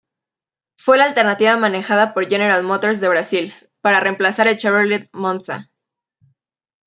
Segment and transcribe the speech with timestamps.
[0.79, 5.69] Fue la alternativa manejada por General Motors de Brasil, para reemplazar al Chevrolet Monza.